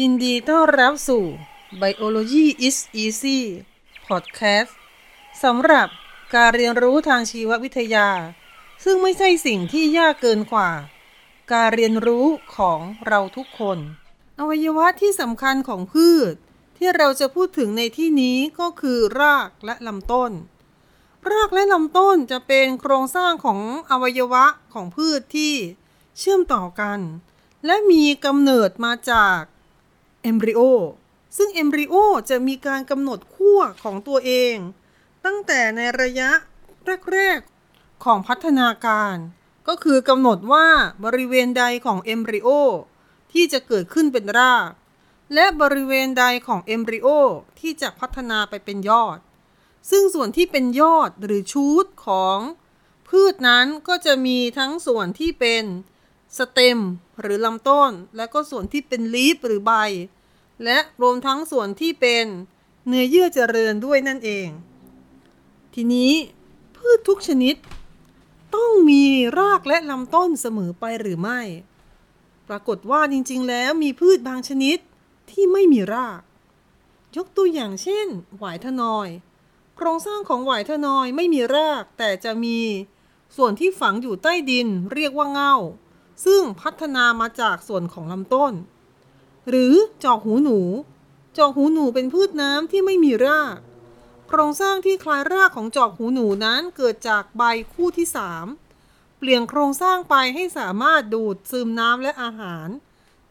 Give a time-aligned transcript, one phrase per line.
[0.00, 1.24] ยินดีต้อนรับสู่
[1.80, 3.38] Biology is Easy
[4.06, 4.72] Podcast
[5.42, 5.88] สำหรับ
[6.34, 8.08] การเรียนรู้ทางชีววิทยา
[8.84, 10.70] ซึ่งไม่ใช่สิ่งที่ยากเกินกว่า
[11.52, 12.26] การเรียนรู้
[12.56, 13.78] ของเราทุกคน
[14.38, 16.34] อวัยวะที่สำคัญของพืช
[16.76, 20.32] ที่เราจะพูดถึงในที่นี้ก็คือรากและลำต้น
[21.30, 23.60] รากและลำต้นจะเป็นโครงสร้างของ
[23.90, 25.54] อวัยวะของพืชที่
[26.18, 26.98] เชื่อมต่อกัน
[27.66, 29.40] และมีกำเนิดมาจาก
[30.22, 30.60] เอมบริโอ
[31.36, 31.94] ซึ่งเอมบริโอ
[32.30, 34.54] จะมีการกำหนดขั้วของตัวเอง
[35.24, 36.30] ตั้งแต่ในระยะ
[37.12, 39.16] แรกๆของพัฒนาการ
[39.68, 40.68] ก็คือกำหนดว่า
[41.04, 42.48] บริเวณใดของเอมบริโอ
[43.32, 44.70] ที่จะเกิดขึ้นเป็นราก
[45.34, 47.08] และบริเวณใดของเอมบริโอ
[47.60, 49.18] ที่จะพัฒนาไปเป็นยอด
[49.90, 52.38] ซึ่งส่วนที่เป็นยอดหรือชูดของ
[53.08, 55.64] พืชนั้นก็จะมีทั้งส่วนที่เป็น
[56.38, 56.78] สเต็ม
[57.20, 59.72] หรือลำต้น และก็ส่วนที่เป็นลีฟหรือใบ
[60.64, 62.26] และรวมทั้งส่วนที่เป็น
[62.86, 64.48] เนื้อเยื่อเจริญด้วยนั่นเอง
[65.74, 66.12] ทีนี้
[66.76, 67.54] พืชทุกชนิด
[68.54, 69.04] ต้องมี
[69.38, 71.40] รากและลำต้นเสมอไปหรือไม่
[72.48, 74.78] ปรากฏว่าจริง ๆ แล้วมีพืชบางชนิด
[75.30, 76.20] ที่ไม่มีราก
[77.16, 78.06] ยกตัวอย่างเช่น
[78.38, 79.08] หวายทนอย
[79.76, 82.58] โครงสร้างของหวายทนอยไม่มีรากแต่จะมี
[83.36, 85.56] ส่วนที่ฝังอยู่ใต้ดินเรียกว่าเง่า
[86.24, 88.52] ซึ่งพัฒนามาจากส่วนของลำต้น
[89.48, 89.74] หรือ
[90.04, 90.60] จอกหูหนู
[91.38, 93.58] จอกหูหนูเป็นพืชน้ำที่ไม่มีราก
[94.28, 98.06] โครงสร้างที่คล้ายรากของจอกหูหนูนั้นเกิดจากใบคู่ที่
[98.62, 102.68] 3เปลี่ยนโครงสร้างไปให้สามารถดูดซึมน้ำและอาหาร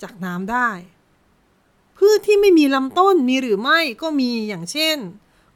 [0.01, 0.69] จากน้ำได้
[1.97, 4.97] พืชที่ไม่มีลำต้นมีหรือไม่ก็มีอย่างเช่น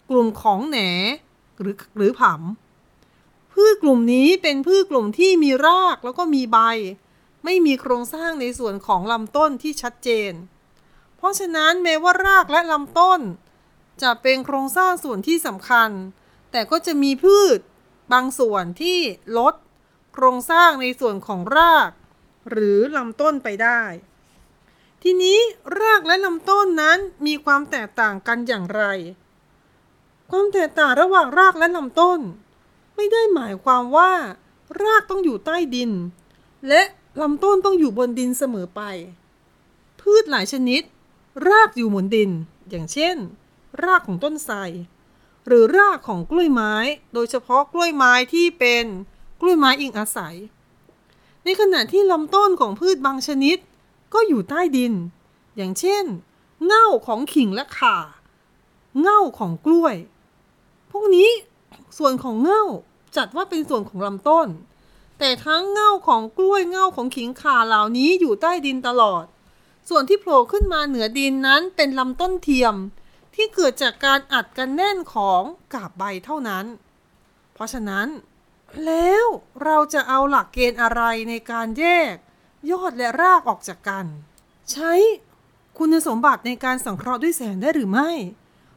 [0.09, 0.77] กลุ่มของแหน
[1.59, 6.59] หรือหรือผำพืชกลุ่มนี้เป็นพืชกลุ่มที่มีรากแล้วก็มีใบ
[7.43, 10.33] ไม่มีโครงสร้างในส่วนของลำต้นที่ชัดเจน
[11.17, 13.19] เพราะฉะนั้นแม้ว่ารากและลำต้น
[14.01, 15.89] จะเป็นโครงสร้างส่วนที่สำคัญ
[16.51, 17.59] แต่ก็จะมีพืช
[18.13, 18.99] บางส่วนที่
[19.37, 19.53] ลด
[20.13, 21.89] โครงสร้างในส่วนของราก
[22.49, 23.81] หรือลำต้นไปได้
[25.03, 25.39] ทีนี้
[25.79, 28.83] รากและลำต้นนั้นมีความแตกต่างกันอย่างไร
[30.31, 32.19] ความแตกต่างระหว่างรากและลำต้น
[32.95, 34.11] ไม่ได้หมายความว่า
[34.83, 35.91] รากต้องอยู่ใต้ดิน
[36.67, 36.81] และ
[37.21, 38.81] ลำต้นต้องอยู่บนดินเสมอไป
[39.99, 40.81] พืชหลายชนิด
[41.47, 42.31] รากอยู่บนดิน
[42.69, 43.15] อย่างเช่น
[43.83, 44.55] รากของต้นไทร
[45.47, 46.73] หรือรากของกล้วยไม้
[47.13, 48.85] โดยเฉพาะกล้วยไม้ที่เป็น
[49.41, 50.35] กล้วยไม้อิงอาศัย
[51.43, 53.57] ในขณะที่ลำต้นของพืชบางชนิด
[54.13, 54.93] ก็อยู่ใต้ดิน
[55.55, 56.03] อย่างเช่น
[56.65, 57.97] เง่าของขิงและข่า
[59.01, 59.95] เง่าของกล้วย
[60.91, 61.29] พวกนี้
[61.97, 62.63] ส่วนของเง่า
[63.17, 64.47] จัดว่าเป็นส่วนของลำต้น
[65.19, 69.25] แต่ทั้งเง่าของกล้วยเง่าของขิงข่าเหล่านี้อยู่ใต้ดินตลอด
[69.89, 72.75] ส่วนที่โผล่ขึ้นมาเหนือดินนั้นเป็นลำต้นเทียม
[73.35, 75.41] ที่เกิดจากการอัดกันแน่นของ
[75.73, 76.65] กาบใบเท่านั้น
[77.53, 78.07] เพราะฉะนั้น
[78.85, 79.25] แล้ว
[79.63, 82.15] เราจะเอาหลักเกณฑ์อะไรในการแยก
[82.71, 84.05] ยอดและรากออกจากกัน
[84.71, 84.91] ใช้
[85.77, 88.11] คุณสมบัติในการสังเคราะห์ด้วยแสงได้หรือไม่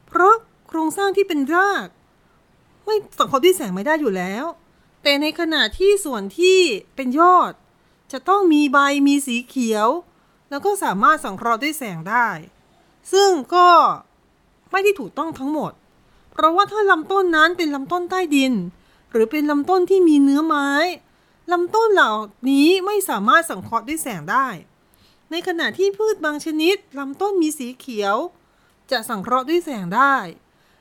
[0.07, 0.33] เพราะ
[0.67, 1.87] โครงสร้างที่เป็นราก
[2.85, 4.45] ไม่สังเคราะห์ด้วยแสงไม่ได้อยู่แล้ว
[5.07, 6.59] แต่ในขณะที่ส่วนที่
[6.95, 7.53] เป็นยอด
[8.11, 9.87] จะต้องมีใบมีสีเขียว
[10.49, 12.29] แล้วก็สามารถสังเคราะห์ด้วยแสงได้
[13.13, 13.69] ซึ่งก็
[14.71, 15.71] ไม่ได้ถูกต้องทั้งหมด
[16.31, 18.53] เพราะว่าถ้าลำต้นนั้นเป็นลำต้นใต้ดิน
[19.11, 20.69] หรือเป็นลำต้นที่มีเนื้อไม้
[21.51, 22.11] ลำต้นเหล่า
[22.49, 24.47] นี้ไม่สามารถสังเคราะห์ด้วยแสงได้
[25.31, 28.15] ในขณะที่พืชบางชนิดลำต้นมีสีเขียว
[28.91, 30.15] จะสังเคราะห์ด้วยแสงได้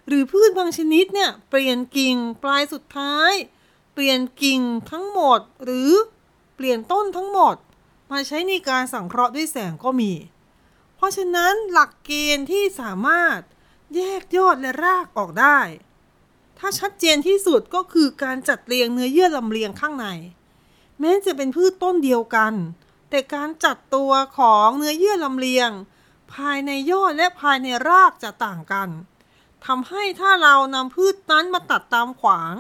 [0.07, 3.33] หรือพืชบางชนิดเนี่ยเปลี่ยนกิ่งปลายสุดท้าย
[3.99, 5.91] เปลี่ยนกิ่งทั้งหมด หรือ
[6.55, 7.57] เปลี่ยนต้นทั้งหมด
[8.11, 10.12] มาใช้ในการสังเคราะห์ด้วยแสงก็มี
[10.97, 13.39] เพราะฉะนั้นหลักเกณฑ์ที่สามารถ
[13.97, 15.59] แยกยอดและรากออกได้
[16.59, 20.07] ถ้าชัดเจนที่สุดก็คือการจัดเรียงเนื้อเยื่อลำเลียงข้างใน
[21.01, 22.55] แม้จะเป็นพืชต้นเดียวกัน
[23.11, 25.71] แต่การจัดตัวของเนื้อเยื่อลำเลียง
[26.34, 28.89] ภายในยอดและภายในรากจะต่างกัน
[29.66, 32.54] ทำให้ถ้าเรานำพืชนั้นมาตัดตามขวาง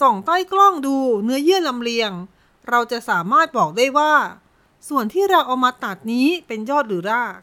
[0.00, 2.10] ส่องใต้กล้องดูเนื้อเยื่อลำเลียง
[2.68, 4.14] เราจะสามารถบอกได้ว่า
[4.88, 7.38] ส่วนที่เราเอามาตัดนี้เป็นยอดหรือราก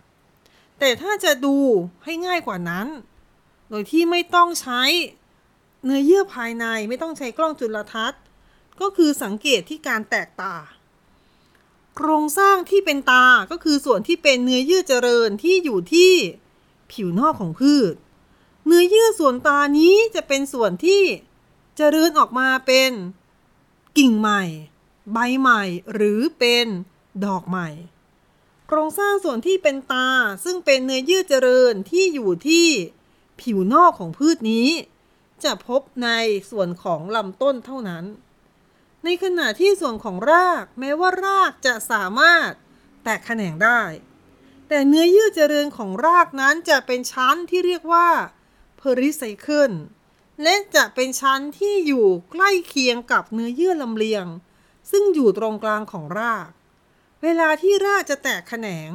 [0.79, 1.57] แต่ถ้าจะดู
[2.03, 2.87] ให้ง่ายกว่านั้น
[3.69, 4.81] โดยที่ไม่ต้องใช้
[5.83, 8.21] เนื้อเยื่อภายในไม่ต้องใช้กล้องจุลทรรศน์
[8.81, 10.55] ก็คือสังเกตที่การแตกตา
[11.95, 16.11] โครงสร้างที่เป็นตาก็คือส่วนที่เป็นเนื้อเยื่อเจริญที่อยู่ที่
[16.91, 17.93] ผิวนอกของพืช
[18.65, 21.01] เนื้อเยื่อส่วนตานี้จะเป็นส่วนที่
[21.77, 22.91] จะรื้นออกมาเป็น
[23.97, 24.43] กิ่งใหม่
[25.13, 25.63] ใบใหม่
[25.93, 26.67] หรือเป็น
[27.25, 27.69] ดอกใหม่
[28.67, 30.09] โครงสร้างส่วนที่เป็นตา
[30.43, 32.67] ซึ่งเป็นเนื้อเยื่อเจริญที่อยู่ที่
[33.41, 34.67] ผิวนอกของพืชนี้
[35.43, 36.09] จะพบใน
[36.51, 38.05] ส่วนของลำต้นเท่านั้น
[39.03, 42.49] ในขณะที่ส่วนของรากแม้ว่ารากจะสามารถ
[43.03, 43.81] แตกแขนงได้
[44.67, 48.09] แต่เนื้อเยื่อเจริญของรากนั้นจะเป็นชั้นที่เรียกว่า
[48.77, 49.71] เพอริไซเคิล
[50.43, 54.25] และจะเป็นชั้นที่อยู่ใกล้เคียงกับเนื้อเยื่อลำเลียง
[54.91, 56.49] ซึ่งอยู่ตรงกลางของราก
[57.23, 58.91] เวลาที่รากจะแตกแขนง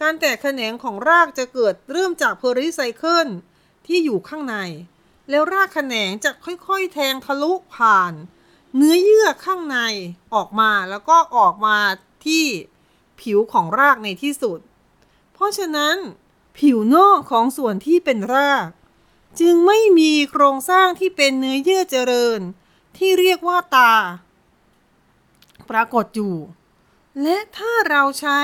[0.00, 3.28] การแตกแขนงของรากจะเกิดเริ่มจากเพอริไซเคิล
[3.86, 4.56] ที่อยู่ข้างใน
[5.30, 8.12] แล้วรากแขนงจะค่อยๆ แทงทะลุผ่าน
[8.76, 9.78] เนื้อเยื่อข้างใน
[10.34, 11.76] ออกมาแล้วก็ออกมา
[12.26, 12.44] ที่
[13.20, 14.58] ผิวของรากในที่สุด
[15.32, 15.96] เพราะฉะนั้น
[16.58, 18.68] ผิวนอกของส่วนที่เป็นราก
[19.40, 22.40] จึงไม่มีโครงสร้างที่เป็นเนื้อเยื่อเจริญ
[22.96, 23.94] ที่เรียกว่าตา
[25.70, 26.36] ปรากฏอยู่
[27.22, 28.40] และถ้าเราใช้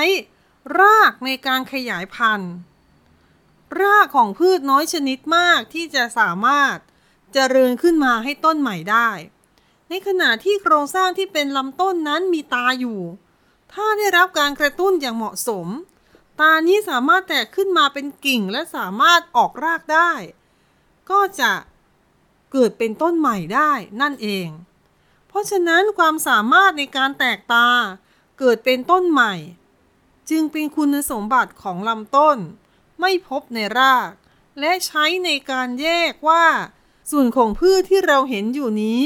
[0.79, 2.53] รากในการขยายพันธุ์
[3.81, 6.77] รากของพืชน้อยชนิดมากที่จะสามารถ
[7.33, 9.09] เจริญขึ้นมาให้ต้นใหม่ได้
[9.89, 13.01] ในขณะที่โครงสร้างที่เป็นลำต้นนั้นมีตาอยู่
[13.73, 15.67] ถ้าได้รับการกระตุ้นอย่างเหมาะสม
[16.39, 20.11] ตานี้สามารถแตกขึ้นมาเป็นกิ่งและสามารถออกรากได้
[21.09, 21.53] ก็จะ
[22.51, 23.71] เกิดเป็นต้นใหม่ได้
[24.01, 24.47] นั่นเอง
[25.27, 27.67] เพราะฉะนั้นความสามารถในการแตกตา
[28.39, 29.33] เกิดเป็นต้นใหม่
[30.29, 32.37] จึงเป็นคุณสมบัติของลำต้น
[32.99, 34.11] ไม่พบในราก
[34.59, 36.45] และใช้ในการแยกว่า
[37.11, 39.03] ส่วนของพืชที่เราเห็นอยู่นี้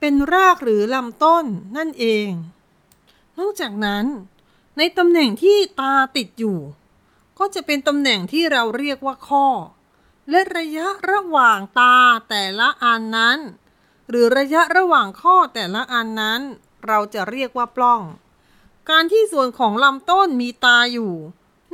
[0.00, 1.44] เป็นรากหรือลำต้น
[1.76, 2.28] นั่นเอง
[3.38, 4.04] นอกจากนั้น
[4.76, 6.58] ในตำแหน่งที่ตาติดอยู่
[7.38, 9.46] ก็จะเป็นตำแหน่งที่เราเรียกว่าข้อ
[10.30, 11.96] และระยะระหว่างตา
[12.28, 13.38] แต่ละอันนั้น
[14.08, 16.40] หรือระยะระหว่างข้อแต่ละอันนั้น
[16.86, 18.02] เราจะเรียกว่าปล้อง
[18.90, 21.14] การที่ส่วนของลำต้นมีตาอยู่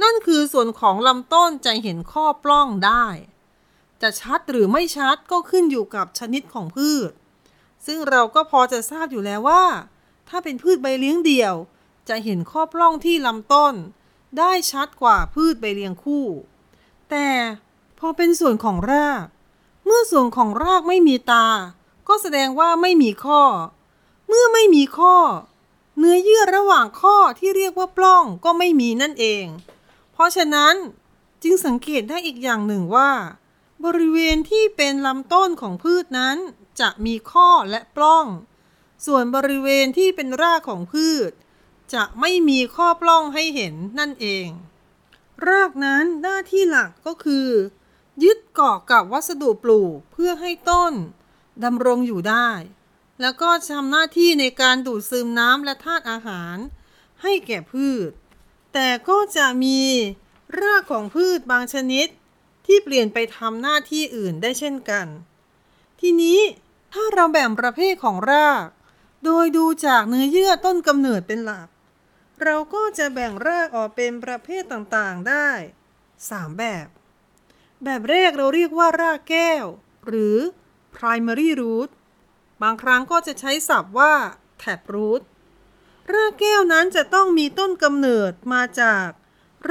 [0.03, 3.07] นั่นคือส่วนของลำต้นจะเห็นข้อปล้องได้
[4.03, 7.11] จะชัดหรือไม่ชัดก็ขึ้นอยู่กับชนิดของพืช
[7.87, 9.65] ซึ่งเราก็พอจะทราบอยู่แล้วว่า
[10.29, 11.55] ถ้าเป็นพืชใบเลี้ยงเดี่ยว
[12.09, 13.75] จะเห็นข้อปล้องที่ลำต้น
[14.39, 16.27] ได้ชัดกว่าพืชใบเลี้ยงคู่
[17.11, 17.29] แต่
[18.07, 19.25] อเป็นส่วนของราก
[19.85, 21.47] เมื่อส่วนของรากไม่มีตา
[22.09, 23.43] ก็แสดงว่าไม่มีข้อ
[24.29, 25.17] เมื่อไม่มีข้อ
[25.99, 29.45] เนื้อเยื่อระหว่างข้อที่เรียกว่าปล้องก็ไม่มีนั่นเอง
[30.13, 30.75] เพราะฉะนั้น
[31.43, 33.11] จึงสังเกตได้อีกอย่างหนึ่งว่า
[33.85, 36.37] บริเวณที่เป็นลำต้นของพืชนั้น
[36.81, 38.27] จะมีข้อและปล้อง
[39.07, 41.31] ส่วนบริเวณที่เป็นรากของพืช
[41.95, 44.47] จะไม่มีข้อปล้องให้เห็นนั่นเอง
[45.49, 47.49] รากนั้นหน้าที่หลักก็คือ
[48.23, 50.93] ยึดเกาะกับวัสดุปลูกเพื่อให้ต้น
[51.65, 52.51] ดำรงอยู่ได้
[53.21, 56.57] แล้วก็ทำหน้าที่ในการดูดซึมน้ำและธาตุอาหาร
[57.23, 58.11] ให้แก่พืช
[58.75, 59.81] แต่ก็จะมี
[60.61, 62.07] รากของพืชบางชนิด
[62.67, 65.07] ที่เปลี่ยนไปทำหน้าที่อื่นได้เช่นกัน
[66.01, 66.41] ทีนี้
[66.93, 68.67] ถ้าเราแบ่งประเภทของราก
[69.25, 71.69] โดยดูจากเนื้อเยื่อต้นกำเนิดเป็นหลัก
[72.43, 75.49] เราก็จะแบ่งรากออกเป็นประเภทต่างๆได้
[76.05, 76.87] 3 แบบ
[77.83, 79.65] แบบแรกเราเรียกว่ารากแก้ว
[80.07, 80.39] หรือ
[80.97, 81.89] primary root
[82.63, 84.15] บางครั้งก็จะใช้ศัพท์ว่า
[84.63, 85.23] tap root
[86.13, 89.09] รากแก้วนั้นจะต้องมีต้นกำเนิดมาจาก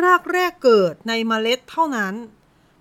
[0.01, 2.15] รากแรกเกิดในเมล็ดเท่านั้น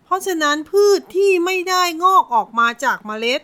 [0.04, 3.40] เพราะฉะนั้นพืชที่ไม่ได้งอกออกมาจากเมล็ด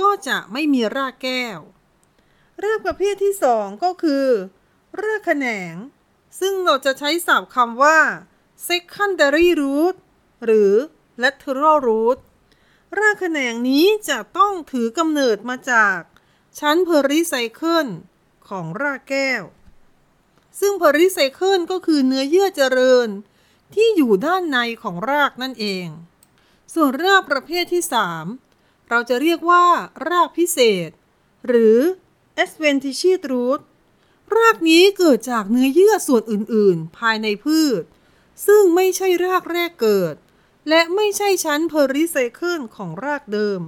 [0.00, 1.58] ก็จะไม่มีรากแก้ว
[2.64, 4.26] รากประเภทที่สองก็คือ
[5.02, 5.74] รากแขนง
[6.40, 7.98] ซึ่งเราจะใช้ศัพท์คำว่า
[8.68, 9.94] secondary root
[10.44, 10.74] หรือ
[11.22, 12.18] lateral root
[12.98, 15.98] รากแขนงนี้จะต้องถือกำเนิดมาจาก
[16.58, 17.86] ชั้นเพอริไซเคิล
[18.48, 19.42] ของรากแก้ว
[20.60, 23.08] ซึ่งเพอริไซเคิลก็คือเนื้อเยื่อเจริญ
[23.74, 25.86] ที่อยู่ด้านในของรากนั่นเอง
[26.74, 27.82] ส่วนรากประเภทที่
[28.34, 29.66] 3 เราจะเรียกว่า
[30.08, 30.90] รากพิเศษ
[31.46, 31.78] หรือ
[32.42, 33.60] adventitious root
[34.36, 37.82] รากนี้เกิดจากเนื้อเยื่อส่วนอื่น ๆ ภายในพืช
[38.46, 40.14] ซึ่งไม่ใช่รากแรกเกิด
[40.68, 43.60] และไม่ใช่ชั้นเพอริไซเคิลของรากเดิม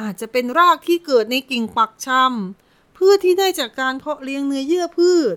[0.00, 5.36] อาจจะเป็นรากที่เกิดในกิ่งปักชำพืชที่ได้จากการเพาะเลี้ยงเนื้อเยื่อพืช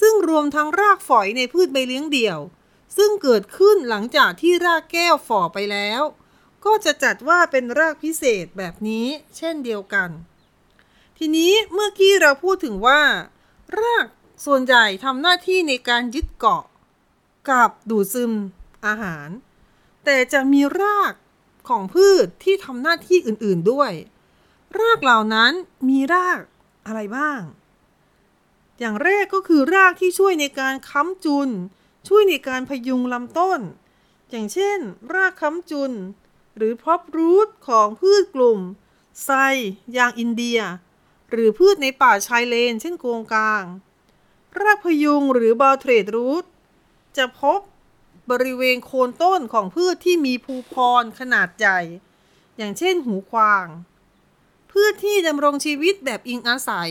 [0.00, 2.38] ซึ่งรวมทั้งรากฝอยในพืชใบเลี้ยงเดี่ยว
[2.96, 6.02] ซึ่งเกิดขึ้นหลังจากที่รากแก้วฝ่อไปแล้ว
[6.64, 10.10] ก็จะจัดว่าเป็นรากพิเศษแบบนี้เช่นเดียวกัน
[11.18, 13.02] ทีนี้เมื่อกี้เราพูดถึงว่า
[13.80, 14.06] ราก
[14.46, 16.64] ส่วนใหญ่ทำหน้าที่ในการยึดเกาะ
[17.50, 18.32] กับดูดซึม
[18.86, 19.28] อาหาร
[20.12, 21.14] แต่จะมีราก
[21.68, 23.92] ของพืชที่ทำหน้าที่อื่นๆด้วย
[24.78, 25.52] รากเหล่านั้น
[25.88, 26.40] มีราก
[26.86, 27.40] อะไรบ้าง
[28.78, 31.48] อย่างแรกก็คือรากที่ช่วยในการค้ำจุน
[32.08, 33.60] ช่วยในการพยุงลำต้น
[34.30, 34.78] อย่างเช่น
[35.14, 35.92] รากค้ำจุน
[36.56, 38.60] หรือพอปรูทของพืชกลุ่ม
[39.24, 39.30] ไซ
[39.96, 40.60] ยางอินเดีย
[41.30, 43.64] หรือพืชในป่าชายเลน เช่นโกงกลาง
[44.60, 46.44] รากพยุงหรือบาเทรดรูท
[47.18, 47.60] จะพบ
[48.30, 51.80] บริเวณโคนต้นของพืชที่มีภูพรขนาดใหญ่
[52.56, 53.66] อย่างเช่นหูควาง
[54.70, 56.90] พืชที่ดำรงชีวิตแบบอิงอาศัย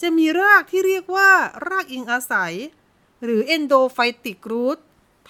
[0.00, 1.30] จะมีรากที่เรียกว่า
[1.68, 2.54] รากอิงอาศัย
[3.24, 4.78] หรือ endophytic root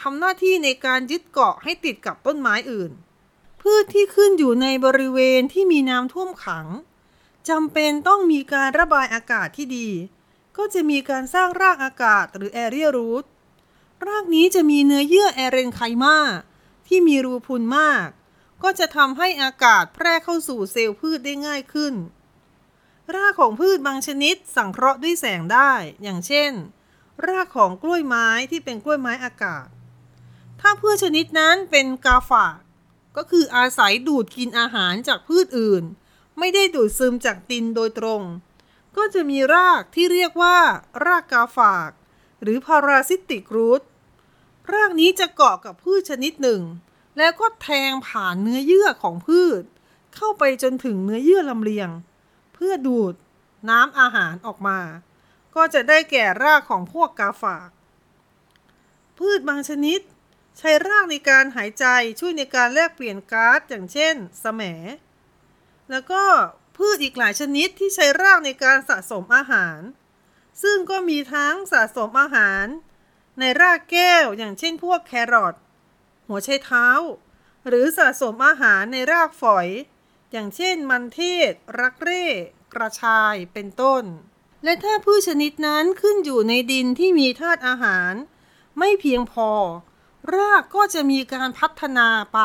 [0.00, 2.92] ทำหน้าที่ในการยึดเกาะให้ติดกับต้นไม้อื่น
[3.60, 6.66] พืชที่ขึ้นอยู่ในบริเวณที่มีน้ำท่วมขัง
[7.48, 9.88] จำเป็นต้องมีการระบายอากาศที่ดี
[10.56, 13.24] ก็จะมีการสร้างรากอากาศหรือ area root
[14.08, 16.16] รากนี้จะมีเนื้อเยื่อแอเรนไคมา
[16.88, 18.08] ที่มีรูพุนมาก
[18.62, 21.94] ก็จะทำให้อากาศแพร่เข้าสู่เซลล์พืชได้ง่ายขึ้น
[23.14, 26.52] รากของพืชบางชนิดสังเคราะห์ด้วยแสงได้ อย่างเช่น
[27.26, 29.66] รากของกล้วยไม้ที่เป็นกล้วยไม้อากาศ
[30.60, 32.56] ถ้าพืชชนิดนั้นเป็นกาฝาก
[33.16, 35.82] ก็คืออาศัยดูดกินอาหารจากพืชอื่น
[36.38, 38.22] ไม่ได้ดูดซึมจากดินโดยตรง
[38.96, 40.58] ก็จะมีรากที่เรียกว่า
[41.06, 41.90] รากกาฝาก
[42.42, 43.91] หรือ parasitic root ราก
[45.00, 46.62] นี้จะเกาะกับพืชชนิดหนึ่ง
[47.18, 49.62] แล้วก็แทงผ่านเนื้อเยื่อของพืช
[50.14, 51.88] เข้าไปจนถึงเนื้อเยื่อลำเลียง
[52.54, 53.14] เพื่อดูด
[53.70, 54.80] น้ำอาหารออกมา
[55.54, 57.70] ก็จะได้แก่รากของพวกกาฝาก
[59.18, 60.00] พืชบางชนิด
[60.58, 61.86] ใช้รากในการหายใจ
[62.20, 64.14] ช่วยในการแลกเปลี่ยนก๊าซอย่างเช่น
[64.44, 64.62] สม
[65.90, 66.22] แล้วก็
[66.76, 69.80] พืชอีกหลายชนิดที่ใช้รากในการสะสมอาหาร
[70.62, 72.64] ซึ่งก็มีทั้งสะสมอาหาร
[73.38, 75.54] ในรากแก้วอย่างเช่นพวกแครอท
[76.28, 76.88] หัวไชเท้า
[77.68, 79.68] หรือสะสมอาหารในรากฝอย
[80.32, 81.20] อย่างเช่นมันเท
[81.50, 82.26] ศ รักเร่
[82.74, 84.04] กระชายเป็นต้น
[84.64, 88.12] และถ้าพืชชนิดนั้นขึ้นอยู่ในดินที่มีธาตุอาหาร
[88.78, 89.50] ไม่เพียงพอ
[90.34, 92.40] รากก็จะมีการพัฒนาไป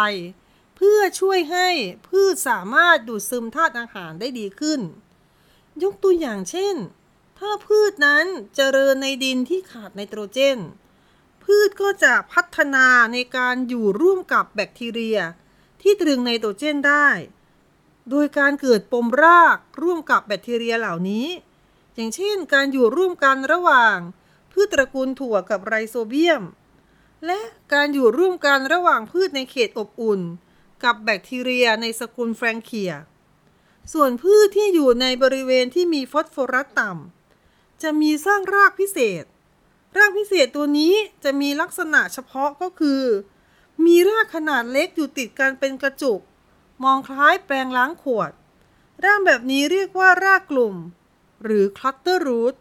[0.75, 1.67] เพื่อช่วยให้
[2.07, 4.81] พืชสามารถดูดซึมธาตุอาหารได้ดีขึ้น
[5.83, 6.75] ยกตัวอย่างเช่น
[7.37, 8.25] ถ้าพืชนั้น
[8.55, 10.59] เจริญในดินที่ขาดไนโตรเจน
[11.43, 15.19] พืชก็จะพัฒนาในการอยู่ร่วมกับแบคทีเรีย
[15.81, 17.07] ที่ตรึงไนโตรเจนได้
[18.09, 21.27] โดยการเกิดปมรากร่วมกับแบคทีเรียเหล่านี้
[21.95, 23.97] อย่างเช่น การอยู่ร่วมกันระหว่าง
[24.51, 26.43] พืชตระกูลถั่วกับไรโซเบียม
[27.25, 27.39] และ
[27.73, 30.21] การอยู่ร่วมกันระหว่างพืชในเขตอบอุ่น
[30.83, 32.91] กับแบคทีเรียในสกุลแฟรงเคีย
[33.93, 37.16] ส่วนพืชที่อยู่ในบริเวณที่มีฟอสฟอรัสต่ำ
[37.83, 39.23] จะมีสร้างรากพิเศษ
[39.97, 40.93] รากพิเศษตัวนี้
[41.23, 43.03] จะมีลักษณะเฉพาะก็คือ
[43.85, 46.19] มีรากขนาดเล็กอยู่ติดกันเป็นกระจุก
[46.83, 48.31] มองคล้ายแปลงล้างขวด
[49.03, 50.75] รากแบบนี้เรียกว่ารากกลุ่ม
[51.43, 52.55] หรือ cluster root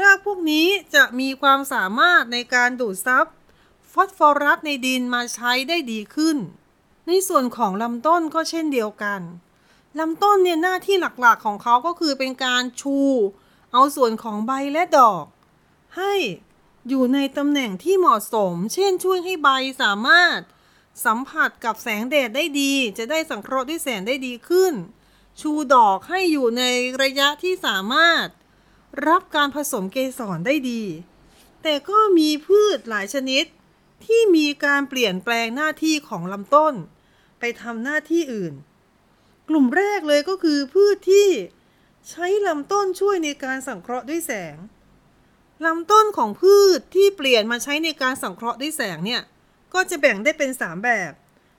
[0.00, 3.26] รากพวกนี้จะมีความสามารถในการดูดซับ
[3.92, 6.36] ฟอสฟอรัสในดินมาใช้ได้ดีขึ้น
[7.06, 9.20] ในส่วนของลำต้นก็เช่นเดียวกัน
[9.98, 12.98] ลำต้นเนี่ยหน้าที่หลักๆของเขาก็คือเป็นการชู
[13.72, 15.24] เอาส่วนของใบและดอก
[15.96, 16.14] ให้
[16.88, 19.48] อยู่ในตำแหน่งที่เหมาะสม เช่นช่วยให้ใบ
[19.82, 20.40] สามารถ
[21.04, 24.74] สัมผัสกับแสงแดดได้ดี จะได้สังเคราะห์ด้วยแสงได้ดีขึ้น
[25.40, 26.62] ชูดอกให้อยู่ใน
[27.02, 28.26] ระยะที่สามารถ
[29.08, 30.82] รับการผสมเกสรได้ดี
[31.62, 33.44] แต่ก็มีพืชหลายชนิด
[34.04, 36.74] ที่มีการเปลี่ยนแปลงหน้าที่ของลำต้น
[37.38, 38.54] ไปทำหน้าที่อื่น
[39.48, 41.28] กลุ่มแรกเลยก็คือพืชที่
[42.08, 44.56] ใช้ลำต้นช่วยในการสังเคราะห์ด้วยแสง
[45.66, 49.22] ลำต้นของพืชที่เปลี่ยนมาใช้ในการสังเคราะห์ด้วยแสงเนี่ย
[49.74, 51.12] ก็จะแบ่งได้เป็น 3 แบบ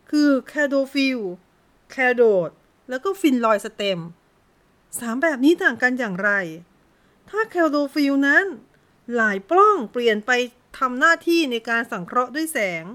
[0.10, 1.19] คือ cladophyll
[1.91, 2.50] cladode
[2.89, 4.00] แล้วก็ phylloid stem
[5.00, 6.31] สามแบบนี้ต่างกันอย่างไร
[7.29, 8.46] ถ้า cladophyll นั้น
[9.15, 10.31] หลายปล้องเปลี่ยนไป
[10.77, 12.86] ทำหน้าที่ในการสังเคราะห์ด้วยแสง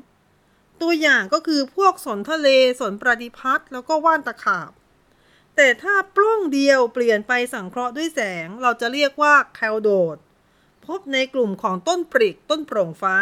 [0.80, 2.48] ตัวอย่างก็คือพวกสนทะเล
[2.80, 4.70] สนประดิพัทธ์แล้วก็ว่านตะขาบ
[5.56, 10.16] แต่ถ้าปล้องเดียวเปลี่ยนไปสังเคราะห์ด้วยแสง เราจะเรียกว่า cladode
[10.86, 13.16] พบในกลุ่มของต้นปริกต้นโปร่งฟ้า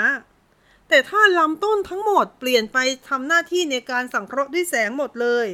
[0.88, 5.46] แต่ถ้าลำต้นทั้งหมดเปลี่ยนไปทำหน้าที่ในการสังเคราะห์ด้วยแสงหมดเลย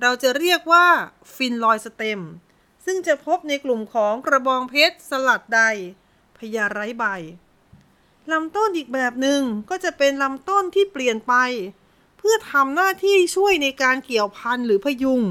[0.00, 0.86] เราจะเรียกว่า
[1.34, 2.20] phylloid stem
[2.84, 5.62] ซึ่งจะพบในกลุ่มของกระบองเพชรสลัดได
[6.38, 7.04] พยาไร้ใบ
[8.32, 11.34] ลำต้นอีกแบบหนึ่งก็จะเป็นลำต้นที่เปลี่ยนไป
[12.18, 15.22] เพื่อทำหน้าที่ช่วยในการเกี่ยวพันหรือพยุง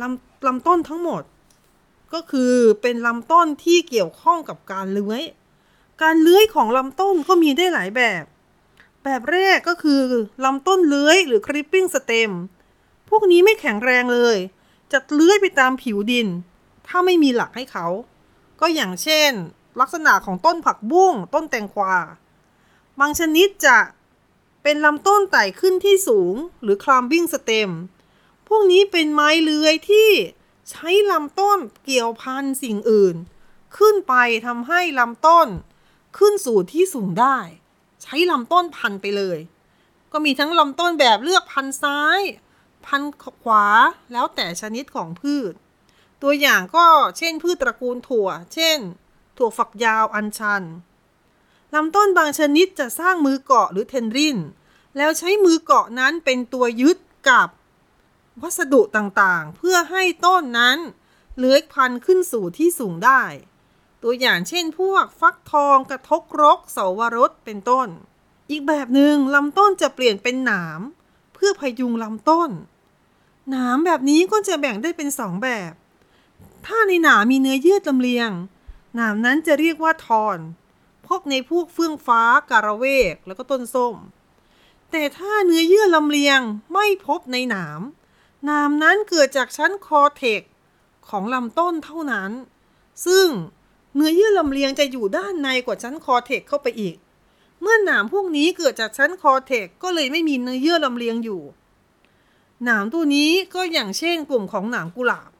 [0.00, 1.22] ลำลำต้นทั้งหมด
[2.12, 5.22] ก็คือเป็นลำต้นที่เกี่ยวข้องกับการเลื้อย
[6.02, 8.24] การเลื้อยของลำต้นก็มีได้หลายแบบ
[9.04, 10.00] แบบแรกก็คือ
[10.44, 12.30] ลำต้นเลื้อยหรือคริปปิ้งสเต็ม
[13.08, 14.36] พวกนี้ไม่แข็งแรงเลย
[14.92, 16.28] จะเลื้อยไปตามผิวดิน
[16.86, 17.86] ถ้าไม่มีหลักให้เขา
[18.60, 19.30] ก็อย่างเช่น
[19.80, 21.96] ลักษณะของต้นผักบุ้งต้นแตงกวา
[23.00, 23.78] บางชนิดจะ
[24.62, 27.70] เป็นลำต้นไต่ขึ้นที่สูงหรือ climbing stem
[28.54, 30.10] วกนี้เป็นไม้เลื้อยที่
[30.70, 33.16] ใช้ลำต้นเกี่ยวพันสิ่งอื่น
[33.76, 34.14] ขึ้นไป
[34.46, 35.48] ทำให้ลำต้น
[36.18, 37.38] ขึ้นสู่ที่สูงได้
[38.02, 39.38] ใช้ลำต้นพันไปเลย
[40.12, 42.20] ก็มีทั้งลำต้นแบบเลือกพันซ้าย
[42.86, 43.02] พัน
[43.42, 43.66] ขวา
[44.12, 45.52] แล้วแต่ชนิดของพืช
[46.22, 46.86] ตัวอย่างก็
[47.18, 48.78] เช่นพืชตระกูลถั่ว เช่น
[49.36, 50.62] ถั่วฝักยาวอัญชัน
[51.74, 54.38] ลำต้นบางชนิดจะสร้างมือเกาะหรือเทนริน
[54.96, 57.48] แล้วใช้มือเกาะนั้นเป็นตัวยึดกับ
[58.40, 60.78] วัสดุต่างๆ เพื่อให้ต้นนั้น
[61.38, 63.22] เลื้อยพันขึ้นสู่ที่สูงได้
[64.02, 67.88] ตัวอย่างเช่นพวกฟักทองกระทกรกเสาวรสเป็นต้น
[68.50, 70.80] อีกแบบหนึ่งลำต้นจะเปลี่ยนเป็นหนาม
[71.34, 72.50] เพื่อพยุงลำต้น
[73.50, 75.72] หนามแบบนี้ก็จะแบ่งได้เป็นสองแบบ
[76.66, 78.30] ถ้าในหนามมีเนื้อเยื่อลำเลียง
[78.94, 80.38] หนามนั้นจะเรียกว่าทอน
[81.06, 83.94] พบในพวกเฟื่องฟ้าการะเวกแล้วก็ต้นส้ม
[84.90, 86.40] แต่ถ้าเนื้อเยื่อลำเลียง
[86.72, 87.80] ไม่พบในหนาม
[88.44, 90.42] หนามนั้นเกิดจากชั้นคอเทก
[91.08, 92.30] ของลำต้นเท่านั้น
[93.06, 93.26] ซึ่ง
[93.94, 96.96] เนื้อเยื่อลำเลียงจะอยู่ด้านในกว่าชั้น cortex เข้าไปอีก
[97.60, 101.42] เมื่อหนามพวกนี้เกิดจากชั้น cortex ก็เลยไม่มีเนื้อเยื่อลำเลียงอยู่
[102.64, 105.30] หนามตัวนี้ก็อย่างเช่นกลุ่มของหนามกุหลาบ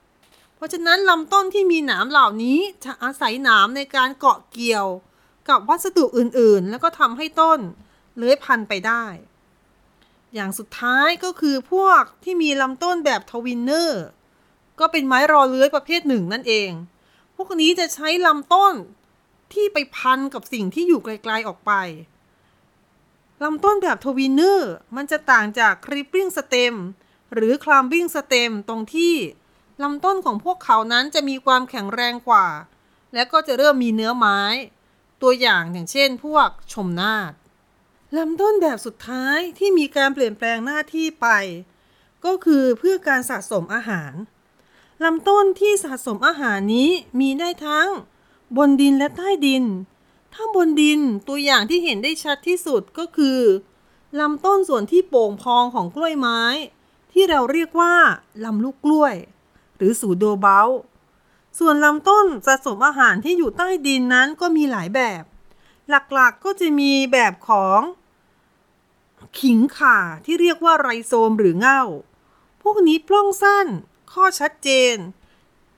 [0.55, 4.87] เพราะฉะนั้นลำต้นที่มีหนามเหล่านี้จะอาศัยหนามในการเกาะเกี่ยว
[5.49, 7.59] กับวัสดุอื่นๆ แล้วก็ทำให้ต้น
[8.17, 9.03] เลื้อยพันไปได้
[10.33, 14.03] อย่างสุดท้ายก็คือพวกที่มีลำต้นแบบ twiner
[14.79, 16.71] ก็เป็นไม้รอเลื้อยประเภทหนึ่งนั่นเอง
[17.35, 18.73] พวกนี้จะใช้ลำต้น
[19.53, 21.71] ที่ไปพันกับสิ่งที่อยู่ไกลๆออกไป
[23.43, 26.75] ลำต้นแบบ twiner มันจะต่างจาก creeping stem
[27.33, 29.15] หรือ climbing stem ตรงที่
[29.83, 32.47] ลำต้นของพวกเขานั้นจะมีความแข็งแรงกว่า
[33.13, 34.39] และก็จะเริ่มมีเนื้อไม้
[35.21, 37.31] ตัวอย่างอย่างเช่นพวกชมนาฏ
[38.17, 41.27] ลำต้นแบบสุดท้ายที่มีการเปลี่ยนแปลงหน้าที่ไป
[42.25, 44.13] ก็คือเพื่อการสะสมอาหาร
[45.03, 47.89] ลำต้นที่สะสมอาหารนี้มีได้ทั้ง
[48.57, 49.63] บนดินและใต้ดิน
[50.33, 53.39] ถ้าบนดินตัวอย่างที่เห็นได้ชัดที่สุดก็คือ
[54.19, 56.41] ลำต้นส่วนที่โป่งพองของกล้วยไม้
[57.11, 57.95] ที่เราเรียกว่า
[58.45, 59.15] ลำลูกกล้วย
[59.77, 60.69] หรือสูโดเบล
[61.59, 65.23] ส่วนลำต้นสะสมอาหารที่อยู่ใต้ดินนั้นก็มีหลายแบบ
[65.89, 67.81] หลักๆกก็จะมีแบบของ
[69.39, 71.83] ขิงข่าที่เรียกว่าไรโซมหรือเง่า
[72.61, 73.67] พวกนี้ปล้องสั้น
[74.13, 74.95] ข้อชัดเจน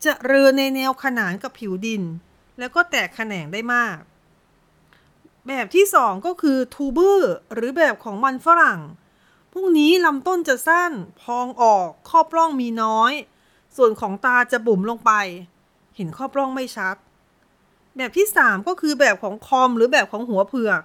[0.05, 2.03] จะเรือในแนวขนานกับผิวดิน
[2.59, 3.97] แล้วก็แตกแขนงได้มาก
[5.47, 8.81] แบบที่สองก็คือทูเบอร์หรือแบบของมันฝรั่ง
[9.53, 10.91] พวกนี้ลำต้นจะสั้น
[11.21, 13.13] พองออก ข้อปล้องมีน้อย
[13.75, 15.11] ส่วนของตาจะบุ๋มลงไป
[15.95, 16.95] เห็นข้อปล้องไม่ชัด
[17.97, 20.81] แบบที่3ก็คือแบบของคอมหรือแบบของหัวเผือก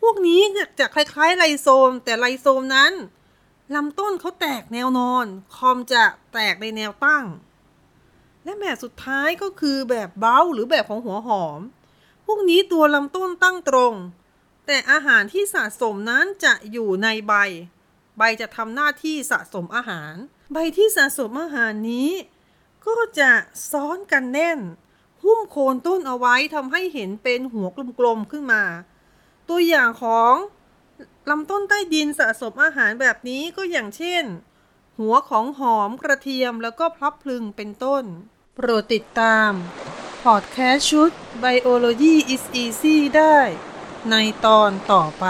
[0.00, 0.40] พวกนี้
[0.78, 2.92] จะคล้ายๆไลโซม แต่ไลโซมนั้น
[3.74, 7.24] ลำต้นเขาแตกแนวนอน คอมจะแตกในแนวตั้ง
[8.44, 11.60] และแบบสุดท้ายก็คือแบบเบ้าหรือแบบของหัวหอม
[12.26, 13.94] พวกนี้ตัวลำต้นตั้งตรง
[14.66, 17.34] แต่อาหารที่สะสมนั้นจะอยู่ในใบ
[18.18, 20.14] ใบจะทำหน้าที่สะสมอาหาร
[20.52, 22.10] ใบที่สะสมอาหารนี้
[22.86, 23.30] ก็จะ
[23.72, 24.58] ซ้อนกันแน่น
[25.22, 28.62] หุ้มโคนต้นเอาไว้ทำให้เห็นเป็นหัวกลมๆขึ้นมา
[29.48, 30.34] ตัวอย่างของ
[31.30, 34.24] ลำต้นใต้ดินสะสมอาหารแบบนี้ก็อย่างเช่น
[34.98, 38.04] หัวของหอมกระเทียมแล้วก็พลับพลึงเป็นต้น
[38.54, 39.50] โปรดติดตาม
[40.22, 41.10] พอดแคสต์ชุด
[41.42, 43.38] Biology is Easy ได้
[44.10, 44.14] ใน
[44.46, 45.26] ตอนต่อไป